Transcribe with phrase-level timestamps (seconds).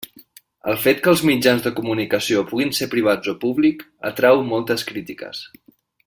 [0.71, 5.45] El fet que els mitjans de comunicació puguin ser privats o públic atrau moltes crítiques.